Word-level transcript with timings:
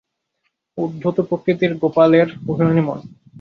উদ্ধত 0.77 1.17
প্রকৃতি 1.29 1.65
গোপালের, 1.81 2.27
অভিমানী 2.49 2.81
মন। 2.81 2.99